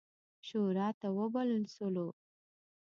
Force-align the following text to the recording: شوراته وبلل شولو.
شوراته 0.47 1.07
وبلل 1.17 1.63
شولو. 1.75 2.07